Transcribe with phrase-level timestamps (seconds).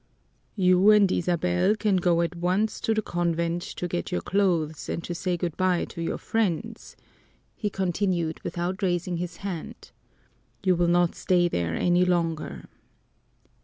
[0.55, 5.03] "You and Isabel can go at once to the convent to get your clothes and
[5.03, 6.95] to say good by to your friends,"
[7.55, 9.91] he continued, without raising his head.
[10.63, 12.67] "You will not stay there any longer."